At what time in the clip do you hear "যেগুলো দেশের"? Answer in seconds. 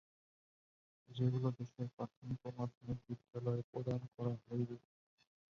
1.09-1.87